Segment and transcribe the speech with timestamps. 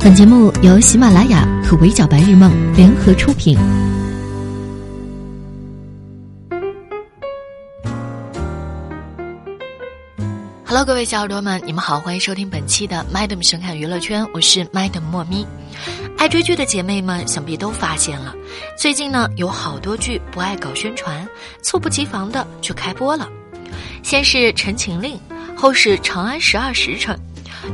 [0.00, 3.58] 本节目由喜马拉雅和围剿白日梦联合出品。
[10.64, 15.44] Hello，各位小耳朵们，你们好，欢迎收听本期的 Madam 神侃娱乐圈，我是 Madam 莫咪。
[16.16, 18.32] 爱追剧的姐妹们想必都发现了，
[18.78, 21.26] 最近呢有好多剧不爱搞宣传，
[21.60, 23.28] 猝不及防的就开播了。
[24.04, 25.16] 先是《陈情令》，
[25.56, 27.16] 后是《长安十二时辰》。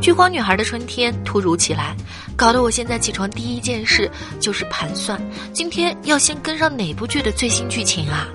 [0.00, 1.96] 剧荒女孩的春天突如其来，
[2.36, 5.20] 搞得我现在起床第一件事就是盘算
[5.52, 8.28] 今天要先跟上哪部剧的最新剧情啊！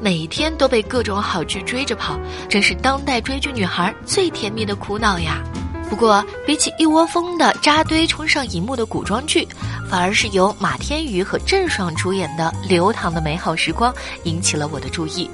[0.00, 5.42] 每天都被各种好剧追着跑，真是当代追剧女孩最甜蜜的苦恼呀。
[5.88, 9.46] 不过，比起一窝蜂的扎堆冲上荧幕的古装剧，
[9.88, 13.92] 反而是由马天宇和郑爽主演的《流淌的美好时光》
[14.24, 15.30] 引起了我的注意。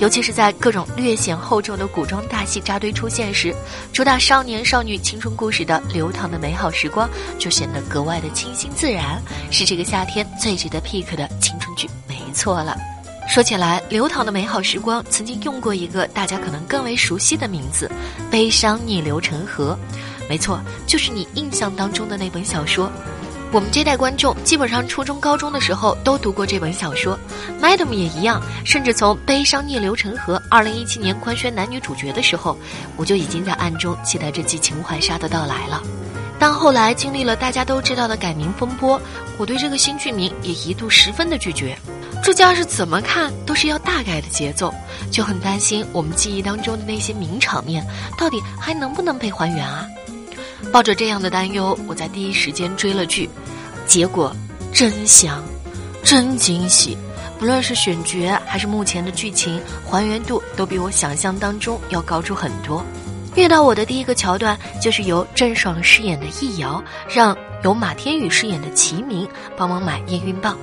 [0.00, 3.54] 尤其是在各种略显厚重的古装大戏扎堆出现时，
[3.92, 7.06] 主打少年少女青春故事的《流淌的美好时光》
[7.38, 12.76] 就显得格外的清新自然，是这个夏天最值得 pick 的青春剧，没错了。
[13.28, 17.88] 说起来，《流淌的美好时光》曾经用过一个大家可能更为熟悉的名字——
[18.30, 19.78] 悲伤逆流成河，
[20.28, 22.90] 没错，就是你印象当中的那本小说。
[23.52, 27.18] 我们这代观众基本上初中、高中的时候都读过这本小说
[27.60, 32.56] ，Madam 也一样，甚至从《悲伤逆流成河》二零一七年官宣男女主角的时候，
[32.96, 35.82] 我就已经在暗中期待这季情怀杀的到来了。
[36.38, 39.00] 但后来经历了大家都知道的改名风波，
[39.36, 41.76] 我对这个新剧名也一度十分的拒绝。
[42.22, 44.72] 这架是怎么看都是要大改的节奏，
[45.10, 47.84] 就很担心我们记忆当中的那些名场面
[48.16, 49.86] 到底还能不能被还原啊？
[50.72, 53.28] 抱着这样的担忧，我在第一时间追了剧，
[53.86, 54.34] 结果
[54.72, 55.42] 真香，
[56.04, 56.96] 真惊喜！
[57.38, 62.84] 不论是选角还是目前的剧情还原度，都比我想象当中要高出很多。
[63.34, 69.26] 遇到我的第一个桥段，就是由郑爽饰演的易遥，让由马天宇饰演的齐明
[69.56, 70.58] 帮忙买验孕棒。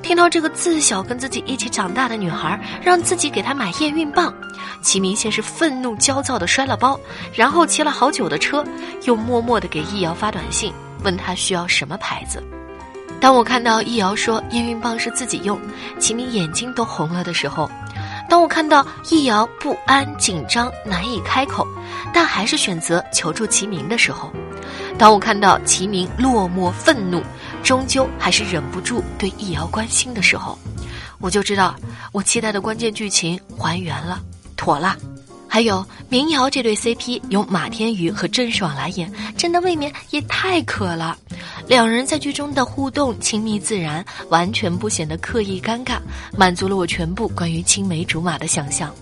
[0.00, 4.32] 听到这个自小跟自己一起长大的女孩让自己给她买验孕棒，
[4.80, 6.98] 齐明先是愤怒焦躁的摔了包，
[7.34, 8.64] 然后骑了好久的车，
[9.04, 10.72] 又默默的给易遥发短信，
[11.04, 12.42] 问他需要什么牌子。
[13.20, 15.60] 当我看到易遥说验孕棒是自己用，
[15.98, 17.70] 齐明眼睛都红了的时候，
[18.28, 21.64] 当我看到易遥不安、紧张、难以开口，
[22.12, 24.32] 但还是选择求助齐明的时候，
[24.98, 27.22] 当我看到齐明落寞、愤怒。
[27.62, 30.58] 终究还是忍不住对易遥关心的时候，
[31.20, 31.76] 我就知道
[32.10, 34.20] 我期待的关键剧情还原了，
[34.56, 34.96] 妥了。
[35.46, 41.16] 还有民谣这对 CP 由马天宇和郑爽来演，真的未免也太可了。
[41.68, 45.98] 两人在剧中的互动亲密自然，完全不显得刻意尴尬，
[46.36, 48.92] 满足了我全部关于青梅竹马的想象。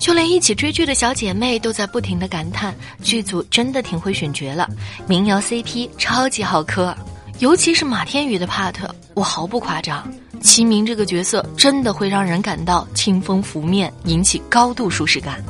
[0.00, 4.66] 就连一起追剧的小姐妹都在不停的感叹，剧组真的挺会选角了，
[5.06, 6.96] 民谣 CP 超级好磕。
[7.38, 8.74] 尤其是马天宇的 part，
[9.14, 10.10] 我毫不夸张，
[10.42, 15.44] 齐明这个角色真的会让人感到清风拂面，引起高度舒适感。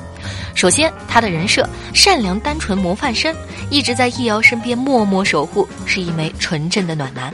[0.56, 3.34] 首先，他的人设善良单纯模范生，
[3.70, 7.32] 一直在易遥身边默默守护，是一枚纯正的暖男。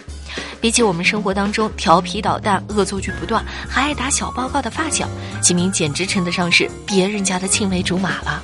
[0.61, 5.09] 比起我们生活当中调皮捣蛋、恶作剧不断，还爱打小报告的发小，
[5.41, 8.43] 齐明简直称得上是别人家的青梅竹马了。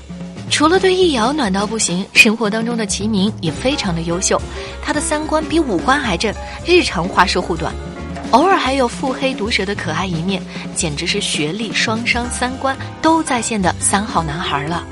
[0.50, 4.40] 除了对易遥暖到不行，生活当中的齐明也非常的优秀，
[4.84, 6.32] 他的三观比五官还正，
[6.66, 7.72] 日常话说护短，
[8.32, 10.42] 偶尔还有腹黑毒舌的可爱一面，
[10.74, 14.84] 简直是学历双商、三观都在线的三好男孩了。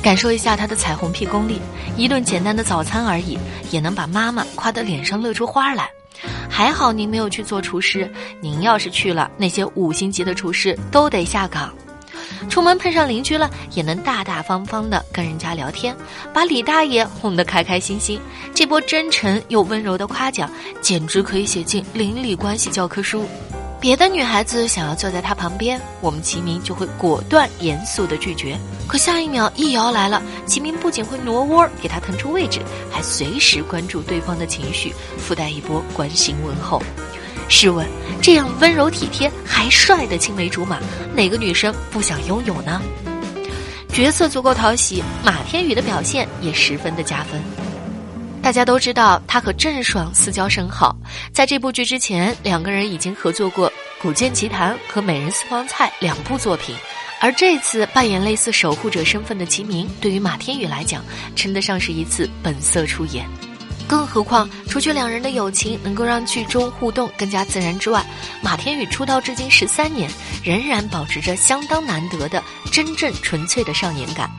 [0.00, 1.60] 感受一下他的彩虹屁功力，
[1.96, 3.36] 一顿简单的早餐而已，
[3.72, 5.90] 也能把妈妈夸得脸上乐出花来。
[6.58, 11.72] 还好您没有去做厨师，您要是去了，那些五星级的厨师都得下岗。
[12.50, 15.96] 出门碰上邻居了，也能大大方方的跟人家聊天，
[16.34, 18.20] 把李大爷哄得开开心心。
[18.52, 23.24] 这波真诚又温柔的夸奖，简直可以写进邻里关系教科书。
[23.80, 28.58] 别的女孩子想要坐在他旁边，我们齐明就会果断严肃的拒绝。
[28.88, 36.82] 可下一秒易遥来了，齐明不仅会挪窝给他腾出位置，还随时关注对方的情绪，附带一波关心问候。
[37.48, 37.86] 试问，
[38.20, 40.80] 这样温柔体贴还帅的青梅竹马，
[41.14, 42.82] 哪个女生不想拥有呢？
[43.92, 47.40] 角色足够讨喜，马天宇的表现也十分的加分。
[48.48, 50.96] 大家都知道他和郑爽私交甚好，
[51.34, 56.74] 在这部剧之前，两个人已经合作过《古剑奇谭》和《美人私房菜》两部作品，
[57.20, 61.04] 而这次扮演类似守护者身份的齐明，对于马天宇来讲，
[61.36, 63.28] 称得上是一次本色出演。
[63.86, 68.02] 更何况，除去两人的友情能够让剧中互动更加自然之外，
[68.40, 70.10] 马天宇出道至今十三年，
[70.42, 72.42] 仍然保持着相当难得的
[72.72, 74.30] 真正纯粹的少年感。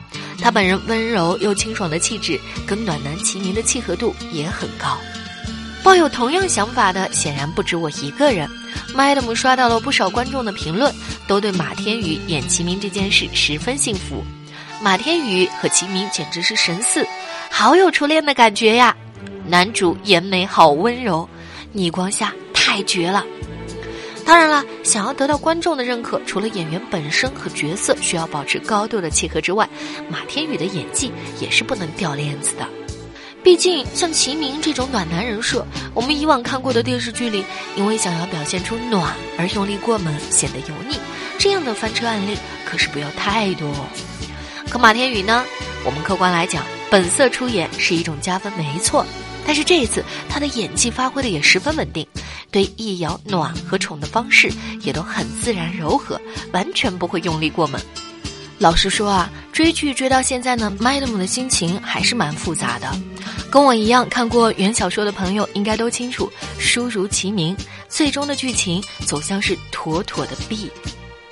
[0.42, 4.98] 他本人温柔又清爽的气质，跟暖男齐明的契合度也很高。
[5.82, 8.48] 抱有同样想法的显然不止我一个人。
[8.94, 10.92] Madam 刷到了不少观众的评论，
[11.26, 14.24] 都对马天宇演齐明这件事十分幸福。
[14.82, 17.06] 马天宇和齐明简直是神似，
[17.50, 18.96] 好有初恋的感觉呀！
[19.46, 21.28] 男主颜美好温柔，
[21.72, 23.24] 逆光下太绝了。
[24.30, 29.68] 当然了，想要得到观众的认可，除了演员本身和角色需要保持高度的契合之外，
[30.08, 31.10] 马天宇的演技
[31.40, 32.64] 也是不能掉链子的。
[33.42, 37.44] 毕竟，像齐明这种暖男人设，我们以往看过的电视剧里，
[37.74, 40.96] 因为想要表现出暖而用力过猛，显得油腻，
[41.36, 43.68] 这样的翻车案例可是不要太多。
[44.70, 45.44] 可马天宇呢？
[45.84, 49.04] 我们客观来讲，本色出演是一种加分，没错。
[49.44, 52.06] 但是这一次，他的演技发挥的也十分稳定，
[52.50, 54.52] 对易遥暖和宠的方式
[54.82, 56.20] 也都很自然柔和，
[56.52, 57.80] 完全不会用力过猛。
[58.58, 62.92] 老实说啊，追剧追到现在呢，Madam 的心情还是蛮复杂的。
[63.50, 67.56] 跟我一样看过原小说的朋友应该都清楚，书如其名，
[67.88, 70.70] 最终的剧情走向是妥妥的 B。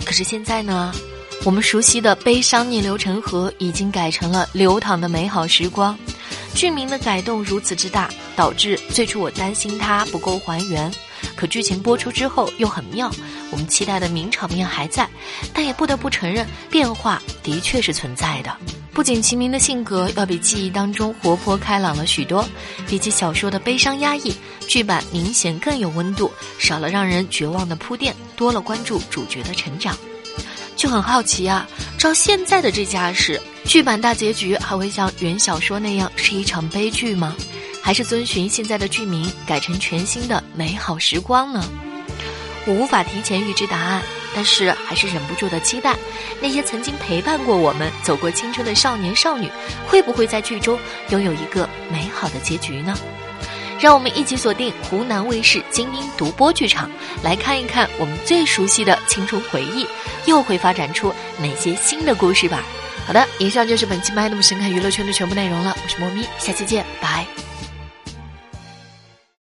[0.05, 0.93] 可是现在呢，
[1.45, 5.97] 我们熟悉的悲伤逆流成河已经改成了流淌的美好时光。
[6.55, 10.91] 剧名的改动如此之大，导致最初我担心它不够还原。
[11.37, 13.11] 可剧情播出之后又很妙，
[13.51, 15.09] 我们期待的名场面还在，
[15.53, 18.57] 但也不得不承认变化的确是存在的。
[18.93, 22.45] 不仅齐明的性格要比记忆当中活泼开朗了许多，
[22.89, 24.35] 比起小说的悲伤压抑，
[24.67, 29.97] 剧版明显更有温度，少了让人绝望的铺垫，多了关注主角的成长。
[30.75, 37.37] 就很好奇啊，照现在的这架势，剧版大结局还会像原小说那样是一场悲剧吗？
[37.89, 41.65] 还是遵循现在的剧名改成全新的美好时光呢？
[42.67, 44.03] 我无法提前预知答案，
[44.35, 45.97] 但是还是忍不住的期待，
[46.39, 49.51] 那些曾经陪伴过我们走过青春的少年少女，
[49.87, 52.95] 会不会在剧中拥有一个美好的结局呢？
[53.81, 56.91] 让我们一起锁定湖南卫视精英独播剧场，
[57.23, 59.87] 来看一看我们最熟悉的青春回忆，
[60.27, 62.63] 又会发展出哪些新的故事吧。
[63.07, 65.75] 好的，以上就是本期麦那么神侃娱乐圈的全部内容了。
[65.83, 67.27] 我是莫咪，下期见，拜。